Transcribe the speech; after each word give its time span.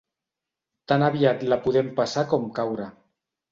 Tan 0.91 1.05
aviat 1.09 1.45
la 1.53 1.61
podem 1.67 1.93
passar 2.01 2.25
com 2.35 2.51
caure. 2.59 2.91